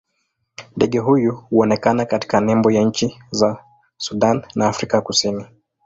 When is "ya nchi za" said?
2.71-3.63